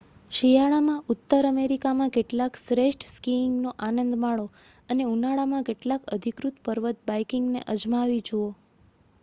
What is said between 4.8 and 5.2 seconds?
અને